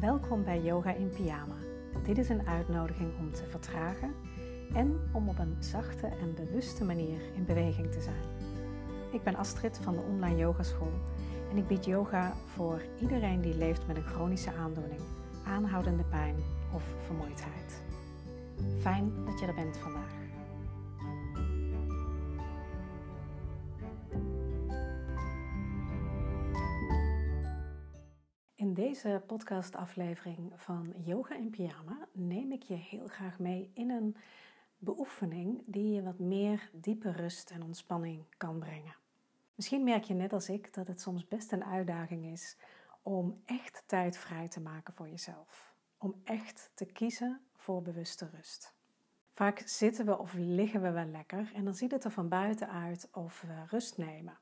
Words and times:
Welkom 0.00 0.44
bij 0.44 0.60
Yoga 0.60 0.94
in 0.94 1.10
Pyjama. 1.10 1.54
Dit 2.04 2.18
is 2.18 2.28
een 2.28 2.46
uitnodiging 2.46 3.18
om 3.18 3.32
te 3.32 3.44
vertragen 3.44 4.14
en 4.72 5.00
om 5.12 5.28
op 5.28 5.38
een 5.38 5.56
zachte 5.58 6.06
en 6.06 6.34
bewuste 6.34 6.84
manier 6.84 7.20
in 7.34 7.44
beweging 7.44 7.92
te 7.92 8.00
zijn. 8.00 8.22
Ik 9.12 9.22
ben 9.22 9.36
Astrid 9.36 9.78
van 9.82 9.96
de 9.96 10.02
Online 10.02 10.36
Yogaschool 10.36 10.92
en 11.50 11.56
ik 11.56 11.66
bied 11.66 11.84
yoga 11.84 12.32
voor 12.54 12.82
iedereen 13.00 13.40
die 13.40 13.56
leeft 13.56 13.86
met 13.86 13.96
een 13.96 14.06
chronische 14.06 14.52
aandoening, 14.52 15.00
aanhoudende 15.46 16.04
pijn 16.04 16.36
of 16.72 16.82
vermoeidheid. 17.06 17.82
Fijn 18.80 19.12
dat 19.24 19.40
je 19.40 19.46
er 19.46 19.54
bent 19.54 19.76
vandaag. 19.76 20.25
Deze 28.86 29.22
podcastaflevering 29.26 30.52
van 30.56 30.94
Yoga 31.04 31.34
in 31.34 31.50
Pyjama 31.50 32.08
neem 32.12 32.52
ik 32.52 32.62
je 32.62 32.74
heel 32.74 33.06
graag 33.06 33.38
mee 33.38 33.70
in 33.74 33.90
een 33.90 34.16
beoefening 34.78 35.62
die 35.64 35.92
je 35.92 36.02
wat 36.02 36.18
meer 36.18 36.70
diepe 36.72 37.12
rust 37.12 37.50
en 37.50 37.62
ontspanning 37.62 38.24
kan 38.36 38.58
brengen. 38.58 38.96
Misschien 39.54 39.84
merk 39.84 40.04
je 40.04 40.14
net 40.14 40.32
als 40.32 40.48
ik 40.48 40.74
dat 40.74 40.86
het 40.86 41.00
soms 41.00 41.28
best 41.28 41.52
een 41.52 41.64
uitdaging 41.64 42.24
is 42.24 42.56
om 43.02 43.42
echt 43.44 43.82
tijd 43.86 44.18
vrij 44.18 44.48
te 44.48 44.60
maken 44.60 44.94
voor 44.94 45.08
jezelf. 45.08 45.74
Om 45.98 46.20
echt 46.24 46.70
te 46.74 46.84
kiezen 46.84 47.40
voor 47.56 47.82
bewuste 47.82 48.28
rust. 48.36 48.74
Vaak 49.32 49.62
zitten 49.64 50.06
we 50.06 50.18
of 50.18 50.32
liggen 50.32 50.82
we 50.82 50.90
wel 50.90 51.06
lekker 51.06 51.50
en 51.54 51.64
dan 51.64 51.74
ziet 51.74 51.90
het 51.90 52.04
er 52.04 52.10
van 52.10 52.28
buiten 52.28 52.70
uit 52.70 53.08
of 53.12 53.40
we 53.40 53.64
rust 53.66 53.98
nemen. 53.98 54.38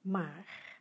Maar 0.00 0.71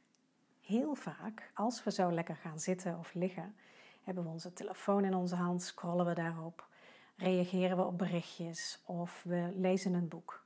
heel 0.71 0.95
vaak, 0.95 1.51
als 1.53 1.83
we 1.83 1.91
zo 1.91 2.11
lekker 2.11 2.35
gaan 2.35 2.59
zitten 2.59 2.97
of 2.97 3.13
liggen, 3.13 3.55
hebben 4.03 4.23
we 4.23 4.29
onze 4.29 4.53
telefoon 4.53 5.05
in 5.05 5.13
onze 5.13 5.35
hand, 5.35 5.61
scrollen 5.61 6.05
we 6.05 6.13
daarop, 6.13 6.67
reageren 7.15 7.77
we 7.77 7.83
op 7.83 7.97
berichtjes 7.97 8.81
of 8.85 9.23
we 9.23 9.51
lezen 9.55 9.93
een 9.93 10.07
boek. 10.07 10.45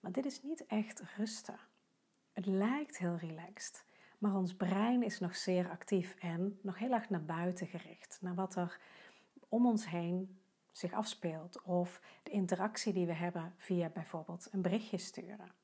Maar 0.00 0.12
dit 0.12 0.24
is 0.24 0.42
niet 0.42 0.66
echt 0.66 1.02
rusten. 1.16 1.58
Het 2.32 2.46
lijkt 2.46 2.98
heel 2.98 3.16
relaxed, 3.16 3.84
maar 4.18 4.34
ons 4.34 4.54
brein 4.54 5.02
is 5.02 5.20
nog 5.20 5.36
zeer 5.36 5.70
actief 5.70 6.14
en 6.14 6.58
nog 6.62 6.78
heel 6.78 6.92
erg 6.92 7.10
naar 7.10 7.24
buiten 7.24 7.66
gericht, 7.66 8.18
naar 8.20 8.34
wat 8.34 8.56
er 8.56 8.80
om 9.48 9.66
ons 9.66 9.88
heen 9.88 10.40
zich 10.70 10.92
afspeelt 10.92 11.62
of 11.62 12.00
de 12.22 12.30
interactie 12.30 12.92
die 12.92 13.06
we 13.06 13.14
hebben 13.14 13.54
via 13.56 13.88
bijvoorbeeld 13.88 14.48
een 14.52 14.62
berichtje 14.62 14.98
sturen. 14.98 15.61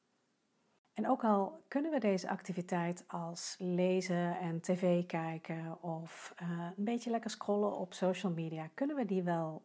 En 0.98 1.08
ook 1.08 1.24
al 1.24 1.64
kunnen 1.68 1.90
we 1.90 1.98
deze 1.98 2.28
activiteit 2.28 3.04
als 3.06 3.56
lezen 3.58 4.38
en 4.38 4.60
tv 4.60 5.06
kijken 5.06 5.82
of 5.82 6.34
uh, 6.42 6.48
een 6.76 6.84
beetje 6.84 7.10
lekker 7.10 7.30
scrollen 7.30 7.76
op 7.76 7.94
social 7.94 8.32
media, 8.32 8.70
kunnen 8.74 8.96
we 8.96 9.04
die 9.04 9.22
wel 9.22 9.62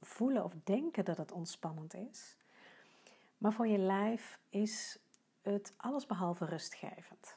voelen 0.00 0.44
of 0.44 0.52
denken 0.64 1.04
dat 1.04 1.16
het 1.16 1.32
ontspannend 1.32 1.94
is. 1.94 2.36
Maar 3.38 3.52
voor 3.52 3.66
je 3.66 3.78
lijf 3.78 4.38
is 4.48 4.98
het 5.42 5.74
allesbehalve 5.76 6.44
rustgevend. 6.44 7.36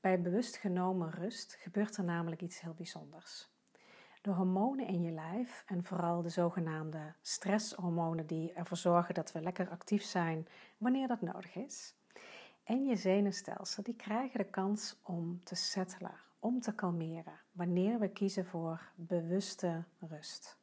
Bij 0.00 0.20
bewust 0.20 0.56
genomen 0.56 1.10
rust 1.10 1.54
gebeurt 1.60 1.96
er 1.96 2.04
namelijk 2.04 2.42
iets 2.42 2.60
heel 2.60 2.74
bijzonders. 2.74 3.48
De 4.22 4.30
hormonen 4.30 4.86
in 4.86 5.02
je 5.02 5.12
lijf 5.12 5.64
en 5.66 5.84
vooral 5.84 6.22
de 6.22 6.28
zogenaamde 6.28 7.14
stresshormonen 7.22 8.26
die 8.26 8.52
ervoor 8.52 8.76
zorgen 8.76 9.14
dat 9.14 9.32
we 9.32 9.40
lekker 9.40 9.68
actief 9.68 10.02
zijn 10.02 10.48
wanneer 10.78 11.08
dat 11.08 11.20
nodig 11.20 11.54
is. 11.54 11.94
En 12.64 12.84
je 12.84 12.96
zenuwstelsel 12.96 13.82
die 13.82 13.96
krijgen 13.96 14.38
de 14.38 14.50
kans 14.50 14.96
om 15.02 15.44
te 15.44 15.54
settelen, 15.54 16.14
om 16.38 16.60
te 16.60 16.74
kalmeren 16.74 17.40
wanneer 17.52 17.98
we 17.98 18.08
kiezen 18.08 18.46
voor 18.46 18.90
bewuste 18.94 19.84
rust. 19.98 20.58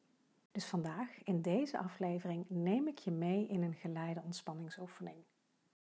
Dus 0.52 0.66
vandaag 0.66 1.24
in 1.24 1.42
deze 1.42 1.78
aflevering 1.78 2.46
neem 2.48 2.88
ik 2.88 3.00
je 3.00 3.12
mee 3.12 3.48
in 3.48 3.62
een 3.62 3.74
geleide 3.74 4.22
ontspanningsoefening. 4.26 5.18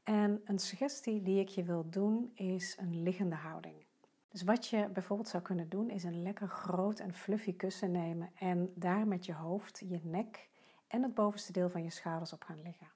En 0.04 0.42
een 0.46 0.60
suggestie 0.60 1.22
die 1.22 1.40
ik 1.40 1.50
je 1.50 1.64
wil 1.64 1.90
doen 1.90 2.32
is 2.34 2.78
een 2.80 3.02
liggende 3.02 3.36
houding. 3.36 3.86
Dus 4.30 4.44
wat 4.44 4.68
je 4.68 4.90
bijvoorbeeld 4.94 5.30
zou 5.30 5.44
kunnen 5.44 5.70
doen 5.70 5.90
is 5.90 6.04
een 6.04 6.22
lekker 6.22 6.48
groot 6.48 7.00
en 7.00 7.14
fluffy 7.14 7.56
kussen 7.56 7.92
nemen 7.92 8.32
en 8.36 8.72
daar 8.76 9.08
met 9.08 9.26
je 9.26 9.34
hoofd, 9.34 9.84
je 9.88 10.00
nek 10.04 10.50
en 10.88 11.04
het 11.04 11.14
bovenste 11.14 11.52
deel 11.52 11.70
van 11.70 11.84
je 11.84 11.90
schouders 11.90 12.34
op 12.34 12.44
gaan 12.44 12.62
liggen. 12.62 12.92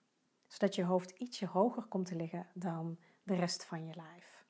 Zodat 0.47 0.75
je 0.75 0.83
hoofd 0.83 1.09
ietsje 1.09 1.45
hoger 1.45 1.83
komt 1.83 2.05
te 2.05 2.15
liggen 2.15 2.47
dan 2.53 2.97
de 3.31 3.37
rest 3.37 3.65
van 3.65 3.85
je 3.85 3.95
lijf. 3.95 4.45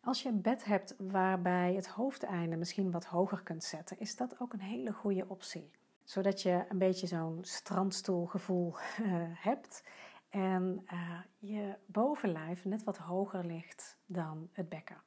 Als 0.00 0.22
je 0.22 0.28
een 0.28 0.40
bed 0.40 0.64
hebt 0.64 0.94
waarbij 0.98 1.74
het 1.74 1.86
hoofdeinde 1.86 2.56
misschien 2.56 2.90
wat 2.90 3.04
hoger 3.04 3.42
kunt 3.42 3.64
zetten, 3.64 3.98
is 4.00 4.16
dat 4.16 4.40
ook 4.40 4.52
een 4.52 4.60
hele 4.60 4.92
goede 4.92 5.28
optie. 5.28 5.70
Zodat 6.04 6.42
je 6.42 6.64
een 6.68 6.78
beetje 6.78 7.06
zo'n 7.06 7.38
strandstoelgevoel 7.42 8.74
uh, 8.74 9.12
hebt 9.22 9.84
en 10.28 10.86
uh, 10.92 11.20
je 11.38 11.74
bovenlijf 11.86 12.64
net 12.64 12.84
wat 12.84 12.98
hoger 12.98 13.44
ligt 13.44 13.96
dan 14.06 14.48
het 14.52 14.68
bekken. 14.68 15.02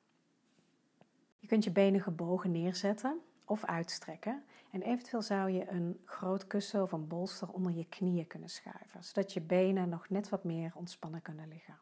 Je 1.40 1.48
kunt 1.48 1.64
je 1.64 1.72
benen 1.72 2.02
gebogen 2.02 2.52
neerzetten 2.52 3.22
of 3.46 3.66
uitstrekken. 3.66 4.44
En 4.72 4.82
eventueel 4.82 5.22
zou 5.22 5.50
je 5.50 5.70
een 5.70 6.02
groot 6.06 6.48
kussen 6.48 6.82
of 6.82 6.92
een 6.92 7.08
bolster 7.08 7.50
onder 7.50 7.72
je 7.72 7.86
knieën 7.86 8.28
kunnen 8.28 8.50
schuiven, 8.50 9.04
zodat 9.04 9.34
je 9.34 9.42
benen 9.42 9.90
nog 9.90 10.10
net 10.10 10.30
wat 10.30 10.44
meer 10.44 10.72
ontspannen 10.76 11.22
kunnen 11.22 11.48
liggen. 11.48 11.80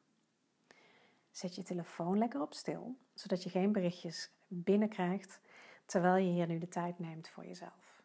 Zet 1.32 1.56
je 1.56 1.64
telefoon 1.64 2.18
lekker 2.18 2.42
op 2.42 2.54
stil, 2.54 2.98
zodat 3.14 3.44
je 3.44 3.50
geen 3.50 3.72
berichtjes 3.72 4.32
binnenkrijgt 4.48 5.42
terwijl 5.86 6.16
je 6.26 6.32
hier 6.32 6.48
nu 6.48 6.58
de 6.58 6.68
tijd 6.68 7.00
neemt 7.00 7.30
voor 7.30 7.46
jezelf. 7.46 8.04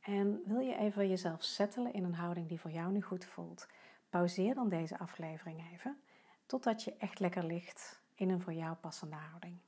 En 0.00 0.42
wil 0.44 0.60
je 0.60 0.76
even 0.76 1.08
jezelf 1.08 1.44
settelen 1.44 1.92
in 1.92 2.04
een 2.04 2.14
houding 2.14 2.48
die 2.48 2.60
voor 2.60 2.70
jou 2.70 2.92
nu 2.92 3.02
goed 3.02 3.24
voelt, 3.24 3.66
pauzeer 4.10 4.54
dan 4.54 4.68
deze 4.68 4.98
aflevering 4.98 5.70
even 5.72 6.00
totdat 6.46 6.82
je 6.82 6.96
echt 6.96 7.18
lekker 7.18 7.44
ligt 7.44 8.00
in 8.14 8.30
een 8.30 8.40
voor 8.40 8.52
jou 8.52 8.76
passende 8.76 9.16
houding. 9.16 9.58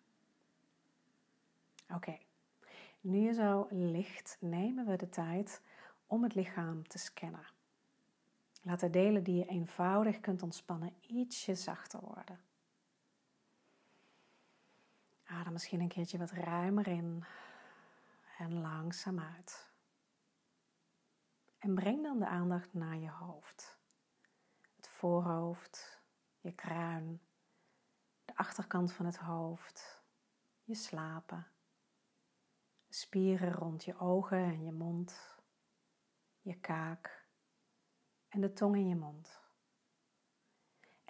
Oké, 1.95 2.19
nu 3.01 3.19
je 3.19 3.33
zo 3.33 3.67
ligt, 3.71 4.37
nemen 4.41 4.87
we 4.87 4.97
de 4.97 5.09
tijd 5.09 5.63
om 6.07 6.23
het 6.23 6.35
lichaam 6.35 6.89
te 6.89 6.99
scannen. 6.99 7.47
Laat 8.63 8.81
de 8.81 8.91
delen 8.91 9.23
die 9.23 9.37
je 9.37 9.47
eenvoudig 9.47 10.21
kunt 10.21 10.43
ontspannen 10.43 10.95
ietsje 11.01 11.55
zachter 11.55 12.01
worden. 12.01 12.41
Adem 15.31 15.53
misschien 15.53 15.81
een 15.81 15.89
keertje 15.89 16.19
wat 16.19 16.31
ruimer 16.31 16.89
in 16.89 17.25
en 18.39 18.61
langzaam 18.61 19.21
uit. 19.21 19.71
En 21.59 21.75
breng 21.75 22.03
dan 22.03 22.19
de 22.19 22.27
aandacht 22.27 22.75
naar 22.75 22.97
je 22.97 23.11
hoofd. 23.11 23.79
Het 24.77 24.89
voorhoofd, 24.89 26.03
je 26.41 26.53
kruin, 26.53 27.21
de 28.25 28.37
achterkant 28.37 28.93
van 28.93 29.07
het 29.07 29.17
hoofd, 29.17 30.03
je 30.65 30.75
slapen 30.75 31.47
spieren 32.91 33.53
rond 33.53 33.85
je 33.85 33.99
ogen 33.99 34.39
en 34.39 34.65
je 34.65 34.73
mond, 34.73 35.39
je 36.41 36.61
kaak 36.61 37.27
en 38.29 38.41
de 38.41 38.53
tong 38.53 38.77
in 38.77 38.89
je 38.89 38.97
mond. 38.97 39.40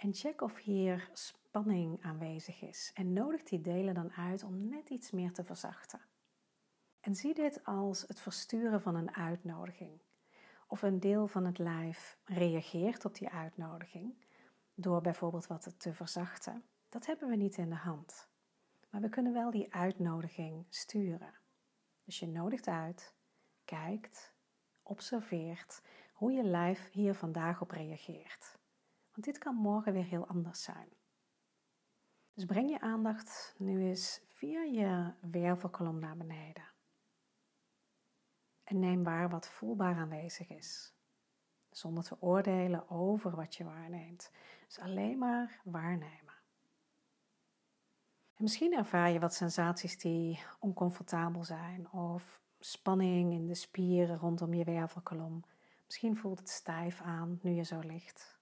En 0.01 0.13
check 0.13 0.41
of 0.41 0.57
hier 0.57 1.09
spanning 1.13 2.03
aanwezig 2.03 2.61
is 2.61 2.91
en 2.93 3.13
nodig 3.13 3.43
die 3.43 3.61
delen 3.61 3.93
dan 3.93 4.11
uit 4.11 4.43
om 4.43 4.69
net 4.69 4.89
iets 4.89 5.11
meer 5.11 5.31
te 5.33 5.43
verzachten. 5.43 6.01
En 6.99 7.15
zie 7.15 7.33
dit 7.33 7.65
als 7.65 8.01
het 8.07 8.19
versturen 8.19 8.81
van 8.81 8.95
een 8.95 9.15
uitnodiging. 9.15 9.99
Of 10.67 10.81
een 10.81 10.99
deel 10.99 11.27
van 11.27 11.45
het 11.45 11.57
lijf 11.57 12.17
reageert 12.25 13.05
op 13.05 13.15
die 13.15 13.29
uitnodiging 13.29 14.25
door 14.73 15.01
bijvoorbeeld 15.01 15.47
wat 15.47 15.73
te 15.77 15.93
verzachten. 15.93 16.63
Dat 16.89 17.05
hebben 17.05 17.29
we 17.29 17.35
niet 17.35 17.57
in 17.57 17.69
de 17.69 17.75
hand. 17.75 18.27
Maar 18.89 19.01
we 19.01 19.09
kunnen 19.09 19.33
wel 19.33 19.51
die 19.51 19.73
uitnodiging 19.73 20.65
sturen. 20.69 21.33
Dus 22.03 22.19
je 22.19 22.27
nodigt 22.27 22.67
uit, 22.67 23.13
kijkt, 23.65 24.33
observeert 24.83 25.81
hoe 26.13 26.31
je 26.31 26.43
lijf 26.43 26.91
hier 26.91 27.13
vandaag 27.13 27.61
op 27.61 27.71
reageert. 27.71 28.59
Dit 29.21 29.37
kan 29.37 29.55
morgen 29.55 29.93
weer 29.93 30.05
heel 30.05 30.27
anders 30.27 30.63
zijn. 30.63 30.89
Dus 32.33 32.45
breng 32.45 32.69
je 32.69 32.81
aandacht 32.81 33.55
nu 33.57 33.83
eens 33.83 34.21
via 34.25 34.61
je 34.61 35.13
wervelkolom 35.31 35.99
naar 35.99 36.17
beneden. 36.17 36.63
En 38.63 38.79
neem 38.79 39.03
waar 39.03 39.29
wat 39.29 39.49
voelbaar 39.49 39.95
aanwezig 39.95 40.49
is. 40.49 40.93
Zonder 41.69 42.03
te 42.03 42.21
oordelen 42.21 42.89
over 42.89 43.35
wat 43.35 43.55
je 43.55 43.63
waarneemt. 43.63 44.31
Dus 44.67 44.79
alleen 44.79 45.17
maar 45.17 45.61
waarnemen 45.63 46.31
misschien 48.41 48.73
ervaar 48.73 49.11
je 49.11 49.19
wat 49.19 49.33
sensaties 49.33 49.97
die 49.97 50.39
oncomfortabel 50.59 51.43
zijn 51.43 51.91
of 51.91 52.41
spanning 52.59 53.33
in 53.33 53.47
de 53.47 53.55
spieren 53.55 54.17
rondom 54.17 54.53
je 54.53 54.63
wervelkolom. 54.63 55.43
Misschien 55.85 56.17
voelt 56.17 56.39
het 56.39 56.49
stijf 56.49 57.01
aan 57.01 57.39
nu 57.41 57.51
je 57.51 57.63
zo 57.63 57.79
ligt. 57.79 58.39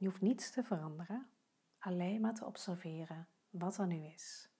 Je 0.00 0.06
hoeft 0.06 0.20
niets 0.20 0.50
te 0.50 0.62
veranderen, 0.62 1.30
alleen 1.78 2.20
maar 2.20 2.34
te 2.34 2.44
observeren 2.44 3.28
wat 3.50 3.78
er 3.78 3.86
nu 3.86 4.06
is. 4.06 4.50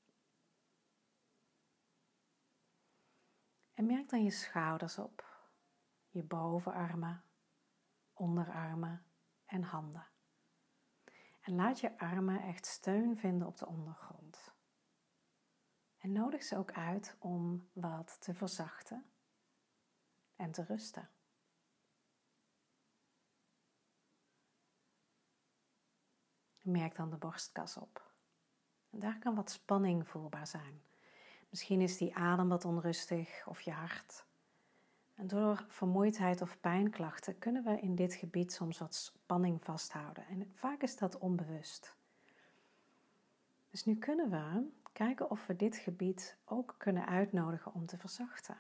En 3.73 3.87
merk 3.87 4.09
dan 4.09 4.25
je 4.25 4.31
schouders 4.31 4.99
op, 4.99 5.49
je 6.09 6.23
bovenarmen, 6.23 7.25
onderarmen 8.13 9.05
en 9.47 9.63
handen. 9.63 10.07
En 11.41 11.55
laat 11.55 11.81
je 11.81 11.99
armen 11.99 12.43
echt 12.43 12.67
steun 12.67 13.17
vinden 13.17 13.47
op 13.47 13.57
de 13.57 13.67
ondergrond. 13.67 14.55
En 15.99 16.13
nodig 16.13 16.43
ze 16.43 16.57
ook 16.57 16.73
uit 16.73 17.17
om 17.19 17.69
wat 17.73 18.21
te 18.21 18.35
verzachten 18.35 19.11
en 20.37 20.51
te 20.51 20.63
rusten. 20.63 21.11
Merk 26.71 26.97
dan 26.97 27.11
de 27.11 27.17
borstkas 27.17 27.77
op. 27.77 28.13
En 28.91 28.99
daar 28.99 29.19
kan 29.19 29.35
wat 29.35 29.51
spanning 29.51 30.09
voelbaar 30.09 30.47
zijn. 30.47 30.83
Misschien 31.49 31.81
is 31.81 31.97
die 31.97 32.17
adem 32.17 32.49
wat 32.49 32.65
onrustig 32.65 33.47
of 33.47 33.61
je 33.61 33.71
hart. 33.71 34.25
En 35.15 35.27
door 35.27 35.65
vermoeidheid 35.69 36.43
of 36.43 36.61
pijnklachten 36.61 37.39
kunnen 37.39 37.65
we 37.65 37.81
in 37.81 37.95
dit 37.95 38.15
gebied 38.15 38.53
soms 38.53 38.79
wat 38.79 38.95
spanning 38.95 39.65
vasthouden. 39.65 40.27
En 40.27 40.53
vaak 40.55 40.83
is 40.83 40.97
dat 40.97 41.19
onbewust. 41.19 41.95
Dus 43.71 43.85
nu 43.85 43.97
kunnen 43.97 44.31
we 44.31 44.69
kijken 44.93 45.31
of 45.31 45.47
we 45.47 45.57
dit 45.57 45.77
gebied 45.77 46.37
ook 46.45 46.75
kunnen 46.79 47.07
uitnodigen 47.07 47.75
om 47.75 47.87
te 47.87 47.99
verzachten. 47.99 48.57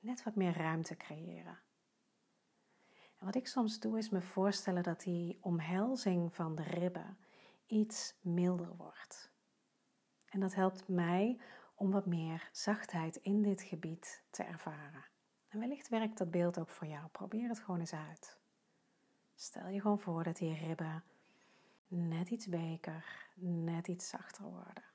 Net 0.00 0.22
wat 0.22 0.34
meer 0.34 0.56
ruimte 0.56 0.96
creëren. 0.96 1.58
Wat 3.22 3.34
ik 3.34 3.46
soms 3.46 3.80
doe 3.80 3.98
is 3.98 4.08
me 4.10 4.20
voorstellen 4.20 4.82
dat 4.82 5.00
die 5.00 5.38
omhelzing 5.40 6.34
van 6.34 6.54
de 6.54 6.62
ribben 6.62 7.18
iets 7.66 8.14
milder 8.20 8.76
wordt. 8.76 9.30
En 10.28 10.40
dat 10.40 10.54
helpt 10.54 10.88
mij 10.88 11.40
om 11.74 11.90
wat 11.90 12.06
meer 12.06 12.48
zachtheid 12.52 13.16
in 13.16 13.42
dit 13.42 13.62
gebied 13.62 14.22
te 14.30 14.42
ervaren. 14.42 15.04
En 15.48 15.58
wellicht 15.58 15.88
werkt 15.88 16.18
dat 16.18 16.30
beeld 16.30 16.58
ook 16.58 16.68
voor 16.68 16.86
jou. 16.86 17.08
Probeer 17.08 17.48
het 17.48 17.60
gewoon 17.60 17.80
eens 17.80 17.94
uit. 17.94 18.38
Stel 19.34 19.68
je 19.68 19.80
gewoon 19.80 20.00
voor 20.00 20.24
dat 20.24 20.36
die 20.36 20.54
ribben 20.54 21.04
net 21.88 22.30
iets 22.30 22.46
weker, 22.46 23.26
net 23.34 23.88
iets 23.88 24.08
zachter 24.08 24.44
worden. 24.44 24.91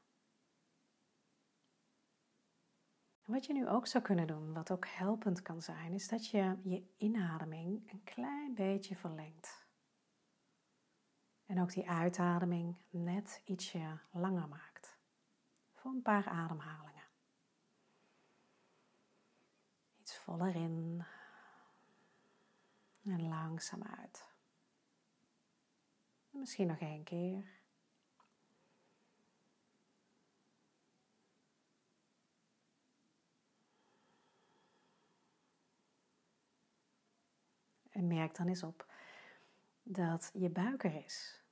En 3.28 3.34
wat 3.34 3.46
je 3.46 3.54
nu 3.54 3.68
ook 3.68 3.88
zou 3.88 4.04
kunnen 4.04 4.28
doen, 4.28 4.54
wat 4.54 4.72
ook 4.72 4.88
helpend 4.88 5.42
kan 5.42 5.62
zijn, 5.62 5.94
is 5.94 6.08
dat 6.08 6.28
je 6.28 6.58
je 6.64 6.84
inademing 6.98 7.92
een 7.92 8.04
klein 8.04 8.54
beetje 8.54 8.96
verlengt. 8.96 9.66
En 11.46 11.62
ook 11.62 11.74
die 11.74 11.90
uitademing 11.90 12.76
net 12.90 13.42
ietsje 13.46 14.00
langer 14.12 14.48
maakt. 14.48 14.98
Voor 15.74 15.92
een 15.92 16.02
paar 16.02 16.28
ademhalingen. 16.28 17.04
Iets 20.00 20.18
voller 20.18 20.56
in 20.56 21.06
en 23.04 23.28
langzaam 23.28 23.84
uit. 23.84 24.36
misschien 26.30 26.68
nog 26.68 26.80
één 26.80 27.04
keer. 27.04 27.57
En 37.98 38.08
merk 38.08 38.36
dan 38.36 38.48
eens 38.48 38.64
op 38.64 38.86
dat 39.84 40.32
je 40.34 40.50
buik 40.50 40.84
er 40.84 41.04
is. 41.06 41.44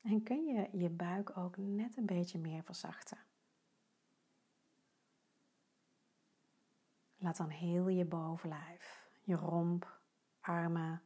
En 0.00 0.22
kun 0.22 0.44
je 0.44 0.68
je 0.72 0.90
buik 0.90 1.36
ook 1.36 1.56
net 1.56 1.96
een 1.96 2.06
beetje 2.06 2.38
meer 2.38 2.62
verzachten. 2.62 3.18
Laat 7.16 7.36
dan 7.36 7.48
heel 7.48 7.88
je 7.88 8.04
bovenlijf, 8.04 9.08
je 9.20 9.34
romp, 9.34 10.00
armen 10.40 11.02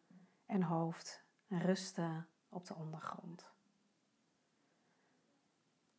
en 0.47 0.63
hoofd 0.63 1.25
rusten 1.49 2.29
op 2.49 2.67
de 2.67 2.75
ondergrond. 2.75 3.53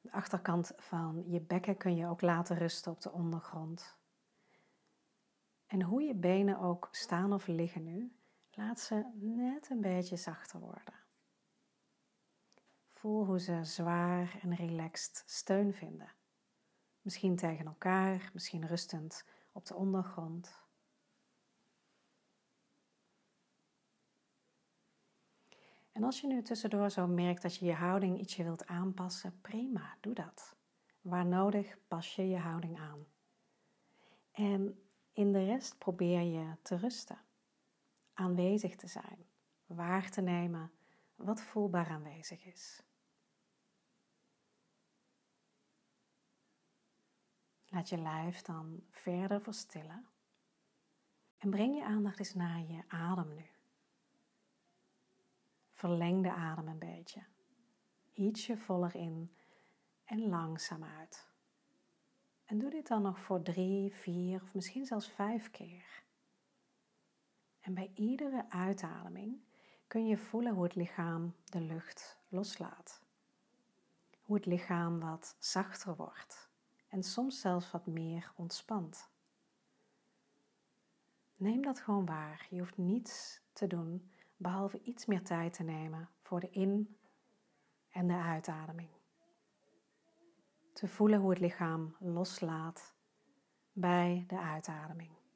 De 0.01 0.11
achterkant 0.11 0.71
van 0.77 1.23
je 1.27 1.41
bekken 1.41 1.77
kun 1.77 1.95
je 1.95 2.07
ook 2.07 2.21
laten 2.21 2.57
rusten 2.57 2.91
op 2.91 3.01
de 3.01 3.11
ondergrond. 3.11 3.95
En 5.67 5.81
hoe 5.81 6.01
je 6.01 6.15
benen 6.15 6.59
ook 6.59 6.87
staan 6.91 7.33
of 7.33 7.47
liggen 7.47 7.83
nu, 7.83 8.11
laat 8.57 8.79
ze 8.79 9.05
net 9.13 9.69
een 9.69 9.81
beetje 9.81 10.15
zachter 10.15 10.59
worden. 10.59 10.93
Voel 12.87 13.25
hoe 13.25 13.39
ze 13.39 13.63
zwaar 13.63 14.39
en 14.41 14.55
relaxed 14.55 15.23
steun 15.25 15.73
vinden. 15.73 16.13
Misschien 17.01 17.35
tegen 17.35 17.65
elkaar, 17.65 18.29
misschien 18.33 18.67
rustend 18.67 19.25
op 19.51 19.65
de 19.65 19.75
ondergrond. 19.75 20.59
En 25.91 26.03
als 26.03 26.21
je 26.21 26.27
nu 26.27 26.41
tussendoor 26.41 26.89
zo 26.89 27.07
merkt 27.07 27.41
dat 27.41 27.55
je 27.55 27.65
je 27.65 27.73
houding 27.73 28.19
ietsje 28.19 28.43
wilt 28.43 28.65
aanpassen, 28.65 29.41
prima, 29.41 29.97
doe 30.01 30.13
dat. 30.13 30.55
Waar 31.01 31.25
nodig, 31.25 31.77
pas 31.87 32.15
je 32.15 32.27
je 32.27 32.37
houding 32.37 32.79
aan. 32.79 33.05
En 34.31 34.87
in 35.13 35.31
de 35.31 35.45
rest 35.45 35.77
probeer 35.77 36.21
je 36.21 36.55
te 36.61 36.75
rusten, 36.75 37.26
aanwezig 38.17 38.75
te 38.75 38.87
zijn, 38.87 39.25
waar 39.65 40.09
te 40.09 40.21
nemen 40.21 40.71
wat 41.15 41.41
voelbaar 41.41 41.89
aanwezig 41.89 42.45
is. 42.45 42.83
Laat 47.65 47.89
je 47.89 47.97
lijf 47.97 48.41
dan 48.41 48.83
verder 48.89 49.41
verstillen. 49.41 50.07
En 51.37 51.49
breng 51.49 51.75
je 51.75 51.83
aandacht 51.83 52.19
eens 52.19 52.33
naar 52.33 52.59
je 52.59 52.83
adem 52.87 53.33
nu. 53.33 53.49
Verleng 55.71 56.23
de 56.23 56.31
adem 56.31 56.67
een 56.67 56.79
beetje. 56.79 57.23
Ietsje 58.13 58.57
voller 58.57 58.95
in 58.95 59.35
en 60.03 60.19
langzaam 60.29 60.83
uit. 60.83 61.27
En 62.45 62.57
doe 62.57 62.69
dit 62.69 62.87
dan 62.87 63.01
nog 63.01 63.19
voor 63.19 63.41
drie, 63.41 63.93
vier 63.93 64.41
of 64.41 64.53
misschien 64.53 64.85
zelfs 64.85 65.09
vijf 65.09 65.51
keer. 65.51 66.05
En 67.67 67.73
bij 67.73 67.91
iedere 67.95 68.45
uitademing 68.49 69.39
kun 69.87 70.07
je 70.07 70.17
voelen 70.17 70.53
hoe 70.53 70.63
het 70.63 70.75
lichaam 70.75 71.35
de 71.45 71.61
lucht 71.61 72.19
loslaat. 72.27 73.01
Hoe 74.21 74.35
het 74.35 74.45
lichaam 74.45 74.99
wat 74.99 75.35
zachter 75.39 75.95
wordt 75.95 76.49
en 76.87 77.03
soms 77.03 77.41
zelfs 77.41 77.71
wat 77.71 77.85
meer 77.85 78.31
ontspant. 78.35 79.09
Neem 81.35 81.61
dat 81.61 81.79
gewoon 81.79 82.05
waar. 82.05 82.47
Je 82.49 82.59
hoeft 82.59 82.77
niets 82.77 83.41
te 83.53 83.67
doen 83.67 84.11
behalve 84.37 84.81
iets 84.81 85.05
meer 85.05 85.23
tijd 85.23 85.53
te 85.53 85.63
nemen 85.63 86.09
voor 86.21 86.39
de 86.39 86.49
in- 86.49 86.97
en 87.89 88.07
de 88.07 88.17
uitademing. 88.17 88.89
Te 90.73 90.87
voelen 90.87 91.19
hoe 91.19 91.29
het 91.29 91.39
lichaam 91.39 91.95
loslaat 91.99 92.95
bij 93.71 94.23
de 94.27 94.39
uitademing. 94.39 95.26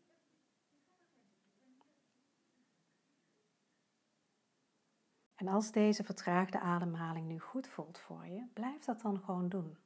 En 5.42 5.48
als 5.48 5.72
deze 5.72 6.04
vertraagde 6.04 6.60
ademhaling 6.60 7.28
nu 7.28 7.40
goed 7.40 7.68
voelt 7.68 8.00
voor 8.00 8.28
je, 8.28 8.46
blijf 8.54 8.84
dat 8.84 9.02
dan 9.02 9.20
gewoon 9.20 9.50
doen 9.50 9.78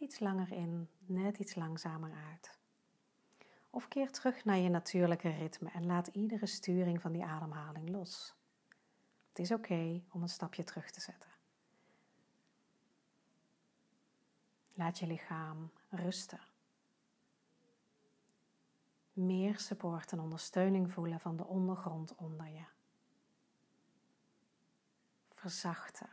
iets 0.00 0.20
langer 0.20 0.52
in, 0.52 0.88
net 1.06 1.38
iets 1.38 1.54
langzamer 1.54 2.12
uit. 2.30 2.58
Of 3.70 3.88
keer 3.88 4.10
terug 4.10 4.44
naar 4.44 4.56
je 4.56 4.68
natuurlijke 4.68 5.28
ritme 5.28 5.70
en 5.70 5.86
laat 5.86 6.06
iedere 6.06 6.46
sturing 6.46 7.00
van 7.00 7.12
die 7.12 7.24
ademhaling 7.24 7.88
los. 7.88 8.34
Het 9.28 9.38
is 9.38 9.52
oké 9.52 10.02
om 10.10 10.22
een 10.22 10.28
stapje 10.28 10.64
terug 10.64 10.90
te 10.90 11.00
zetten. 11.00 11.30
Laat 14.74 14.98
je 14.98 15.06
lichaam 15.06 15.70
rusten. 15.88 16.40
Meer 19.12 19.58
support 19.58 20.12
en 20.12 20.20
ondersteuning 20.20 20.92
voelen 20.92 21.20
van 21.20 21.36
de 21.36 21.46
ondergrond 21.46 22.14
onder 22.14 22.48
je. 22.48 22.64
Verzachten. 25.40 26.08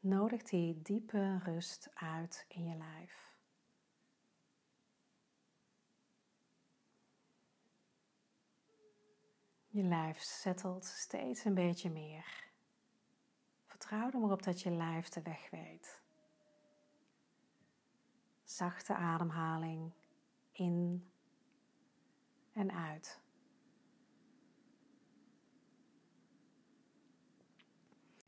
Nodig 0.00 0.42
die 0.42 0.82
diepe 0.82 1.38
rust 1.38 1.90
uit 1.94 2.44
in 2.48 2.64
je 2.64 2.76
lijf. 2.76 3.36
Je 9.68 9.82
lijf 9.82 10.18
settelt 10.18 10.84
steeds 10.84 11.44
een 11.44 11.54
beetje 11.54 11.90
meer. 11.90 12.50
Vertrouw 13.66 14.10
er 14.10 14.18
maar 14.18 14.30
op 14.30 14.42
dat 14.42 14.60
je 14.60 14.70
lijf 14.70 15.08
de 15.08 15.22
weg 15.22 15.50
weet. 15.50 16.02
Zachte 18.44 18.94
ademhaling 18.94 19.92
in 20.52 21.10
en 22.52 22.72
uit. 22.72 23.20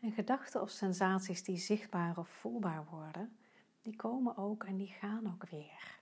En 0.00 0.12
gedachten 0.12 0.60
of 0.60 0.70
sensaties 0.70 1.42
die 1.42 1.56
zichtbaar 1.56 2.18
of 2.18 2.28
voelbaar 2.28 2.84
worden, 2.90 3.36
die 3.82 3.96
komen 3.96 4.36
ook 4.36 4.64
en 4.64 4.76
die 4.76 4.88
gaan 4.88 5.26
ook 5.26 5.48
weer. 5.48 6.00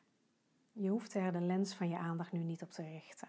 Je 0.72 0.88
hoeft 0.88 1.14
er 1.14 1.32
de 1.32 1.40
lens 1.40 1.74
van 1.74 1.88
je 1.88 1.98
aandacht 1.98 2.32
nu 2.32 2.38
niet 2.38 2.62
op 2.62 2.70
te 2.70 2.82
richten. 2.82 3.28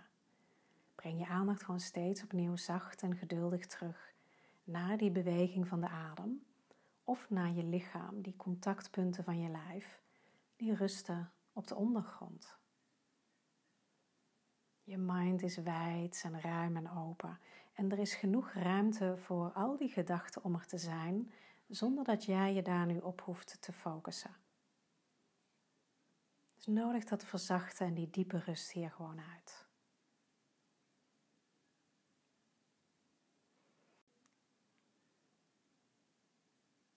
Breng 0.95 1.19
je 1.19 1.27
aandacht 1.27 1.63
gewoon 1.63 1.79
steeds 1.79 2.23
opnieuw 2.23 2.55
zacht 2.55 3.01
en 3.01 3.15
geduldig 3.15 3.67
terug 3.67 4.13
naar 4.63 4.97
die 4.97 5.11
beweging 5.11 5.67
van 5.67 5.81
de 5.81 5.89
adem 5.89 6.43
of 7.03 7.29
naar 7.29 7.51
je 7.51 7.63
lichaam, 7.63 8.21
die 8.21 8.35
contactpunten 8.35 9.23
van 9.23 9.39
je 9.39 9.49
lijf, 9.49 10.01
die 10.55 10.75
rusten 10.75 11.31
op 11.53 11.67
de 11.67 11.75
ondergrond. 11.75 12.57
Je 14.83 14.97
mind 14.97 15.41
is 15.41 15.57
wijd 15.57 16.21
en 16.23 16.41
ruim 16.41 16.77
en 16.77 16.91
open 16.91 17.39
en 17.79 17.91
er 17.91 17.99
is 17.99 18.15
genoeg 18.15 18.51
ruimte 18.51 19.17
voor 19.17 19.51
al 19.51 19.77
die 19.77 19.89
gedachten 19.89 20.43
om 20.43 20.55
er 20.55 20.65
te 20.65 20.77
zijn, 20.77 21.31
zonder 21.67 22.03
dat 22.03 22.25
jij 22.25 22.53
je 22.53 22.61
daar 22.61 22.85
nu 22.85 22.97
op 22.97 23.21
hoeft 23.21 23.61
te 23.61 23.73
focussen. 23.73 24.35
Dus 26.55 26.65
nodig 26.65 27.03
dat 27.05 27.23
verzachten 27.23 27.85
en 27.85 27.93
die 27.93 28.09
diepe 28.09 28.37
rust 28.37 28.71
hier 28.71 28.91
gewoon 28.91 29.19
uit. 29.19 29.67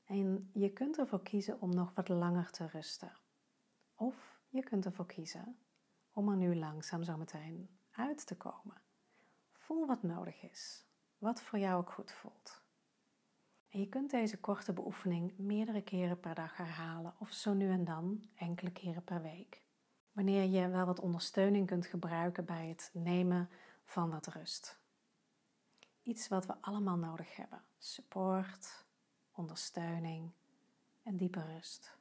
En 0.04 0.50
je 0.52 0.72
kunt 0.72 0.98
ervoor 0.98 1.22
kiezen 1.22 1.60
om 1.60 1.74
nog 1.74 1.94
wat 1.94 2.08
langer 2.08 2.50
te 2.50 2.66
rusten. 2.66 3.12
Of 3.94 4.40
je 4.48 4.62
kunt 4.62 4.84
ervoor 4.84 5.06
kiezen 5.06 5.58
om 6.12 6.28
er 6.28 6.36
nu 6.36 6.56
langzaam 6.56 7.02
zo 7.02 7.16
meteen 7.16 7.78
uit 7.90 8.26
te 8.26 8.36
komen. 8.36 8.82
Voel 9.72 9.86
wat 9.86 10.02
nodig 10.02 10.42
is, 10.42 10.84
wat 11.18 11.42
voor 11.42 11.58
jou 11.58 11.80
ook 11.80 11.90
goed 11.90 12.12
voelt. 12.12 12.62
En 13.68 13.80
je 13.80 13.88
kunt 13.88 14.10
deze 14.10 14.40
korte 14.40 14.72
beoefening 14.72 15.38
meerdere 15.38 15.82
keren 15.82 16.20
per 16.20 16.34
dag 16.34 16.56
herhalen 16.56 17.14
of 17.18 17.32
zo 17.32 17.52
nu 17.52 17.70
en 17.70 17.84
dan 17.84 18.28
enkele 18.34 18.72
keren 18.72 19.04
per 19.04 19.22
week. 19.22 19.62
Wanneer 20.12 20.42
je 20.42 20.68
wel 20.68 20.86
wat 20.86 21.00
ondersteuning 21.00 21.66
kunt 21.66 21.86
gebruiken 21.86 22.44
bij 22.44 22.68
het 22.68 22.90
nemen 22.92 23.48
van 23.84 24.10
wat 24.10 24.26
rust. 24.26 24.78
Iets 26.02 26.28
wat 26.28 26.46
we 26.46 26.54
allemaal 26.60 26.96
nodig 26.96 27.36
hebben: 27.36 27.62
support, 27.78 28.84
ondersteuning 29.30 30.30
en 31.02 31.16
diepe 31.16 31.44
rust. 31.54 31.96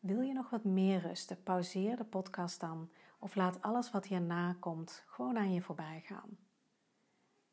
Wil 0.00 0.20
je 0.20 0.32
nog 0.32 0.50
wat 0.50 0.64
meer 0.64 1.00
rusten? 1.00 1.42
Pauzeer 1.42 1.96
de 1.96 2.04
podcast 2.04 2.60
dan 2.60 2.90
of 3.18 3.34
laat 3.34 3.62
alles 3.62 3.90
wat 3.90 4.06
hierna 4.06 4.56
komt 4.60 5.04
gewoon 5.06 5.38
aan 5.38 5.52
je 5.52 5.62
voorbij 5.62 6.02
gaan. 6.06 6.38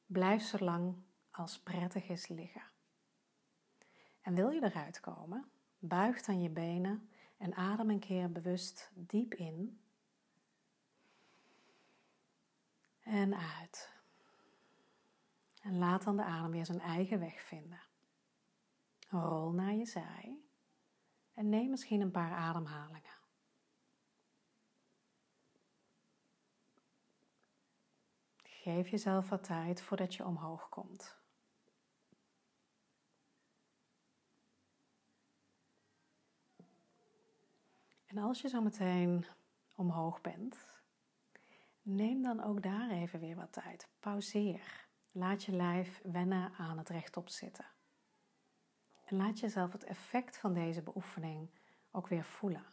Blijf 0.05 0.43
zo 0.43 0.58
lang 0.58 0.96
als 1.32 1.60
prettig 1.60 2.10
is 2.10 2.27
liggen. 2.27 2.63
En 4.22 4.36
wil 4.36 4.50
je 4.50 4.63
eruit 4.63 5.00
komen? 5.00 5.46
Buig 5.79 6.22
dan 6.22 6.41
je 6.41 6.50
benen 6.50 7.10
en 7.38 7.55
adem 7.55 7.89
een 7.89 8.00
keer 8.00 8.32
bewust 8.32 8.91
diep 8.93 9.34
in 9.34 9.82
en 13.00 13.36
uit. 13.38 13.91
En 15.62 15.77
laat 15.77 16.03
dan 16.03 16.17
de 16.17 16.24
adem 16.24 16.51
weer 16.51 16.65
zijn 16.65 16.79
eigen 16.79 17.20
weg 17.20 17.41
vinden. 17.41 17.82
Rol 19.10 19.51
naar 19.51 19.74
je 19.74 19.86
zij 19.86 20.38
en 21.34 21.50
neem 21.50 21.70
misschien 21.70 22.01
een 22.01 22.12
paar 22.12 22.32
ademhalingen. 22.32 23.22
Geef 28.63 28.89
jezelf 28.89 29.29
wat 29.29 29.43
tijd 29.43 29.82
voordat 29.82 30.15
je 30.15 30.25
omhoog 30.25 30.70
komt. 30.70 31.17
En 38.05 38.17
als 38.17 38.41
je 38.41 38.48
zo 38.50 38.62
meteen 38.62 39.25
omhoog 39.75 40.22
bent, 40.22 40.67
neem 41.82 42.22
dan 42.22 42.43
ook 42.43 42.63
daar 42.63 42.89
even 42.89 43.20
weer 43.20 43.36
wat 43.36 43.53
tijd. 43.53 43.89
Pauzeer. 44.00 44.88
Laat 45.12 45.43
je 45.43 45.51
lijf 45.51 46.01
wennen 46.03 46.53
aan 46.53 46.77
het 46.77 46.89
rechtop 46.89 47.29
zitten. 47.29 47.65
En 49.05 49.17
laat 49.17 49.39
jezelf 49.39 49.72
het 49.72 49.84
effect 49.84 50.38
van 50.38 50.53
deze 50.53 50.82
beoefening 50.82 51.50
ook 51.91 52.08
weer 52.08 52.25
voelen. 52.25 52.65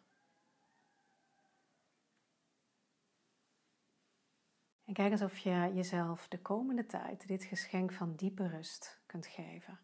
En 4.91 4.97
kijk 4.97 5.11
eens 5.11 5.23
of 5.23 5.39
je 5.39 5.71
jezelf 5.75 6.29
de 6.29 6.39
komende 6.39 6.87
tijd 6.87 7.27
dit 7.29 7.45
geschenk 7.45 7.93
van 7.93 8.15
diepe 8.15 8.47
rust 8.49 9.01
kunt 9.07 9.27
geven. 9.27 9.79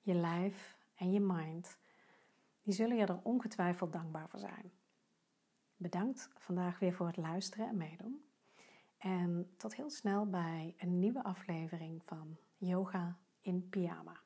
Je 0.00 0.14
lijf 0.14 0.76
en 0.94 1.12
je 1.12 1.20
mind, 1.20 1.78
die 2.62 2.74
zullen 2.74 2.96
je 2.96 3.06
er 3.06 3.20
ongetwijfeld 3.22 3.92
dankbaar 3.92 4.28
voor 4.28 4.38
zijn. 4.38 4.72
Bedankt 5.76 6.30
vandaag 6.36 6.78
weer 6.78 6.92
voor 6.92 7.06
het 7.06 7.16
luisteren 7.16 7.68
en 7.68 7.76
meedoen. 7.76 8.24
En 8.98 9.54
tot 9.56 9.74
heel 9.74 9.90
snel 9.90 10.26
bij 10.26 10.74
een 10.78 10.98
nieuwe 10.98 11.22
aflevering 11.22 12.02
van 12.04 12.36
Yoga 12.56 13.18
in 13.40 13.68
Pyjama. 13.68 14.20